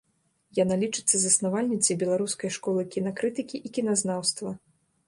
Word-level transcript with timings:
Яна 0.59 0.77
лічыцца 0.83 1.15
заснавальніцай 1.25 1.99
беларускай 2.05 2.49
школы 2.59 2.81
кінакрытыкі 2.97 3.57
і 3.67 3.77
кіназнаўства. 3.79 4.61